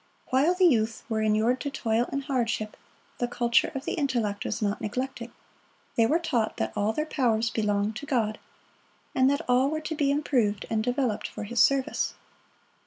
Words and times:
While 0.31 0.55
the 0.55 0.65
youth 0.65 1.03
were 1.09 1.21
inured 1.21 1.59
to 1.61 1.69
toil 1.69 2.07
and 2.11 2.23
hardship, 2.23 2.75
the 3.19 3.27
culture 3.27 3.71
of 3.75 3.85
the 3.85 3.93
intellect 3.93 4.45
was 4.45 4.59
not 4.59 4.81
neglected. 4.81 5.29
They 5.95 6.07
were 6.07 6.17
taught 6.17 6.57
that 6.57 6.73
all 6.75 6.91
their 6.91 7.05
powers 7.05 7.51
belonged 7.51 7.97
to 7.97 8.07
God, 8.07 8.39
and 9.13 9.29
that 9.29 9.47
all 9.47 9.69
were 9.69 9.79
to 9.81 9.93
be 9.93 10.09
improved 10.09 10.65
and 10.71 10.83
developed 10.83 11.27
for 11.27 11.43
His 11.43 11.61
service. 11.61 12.15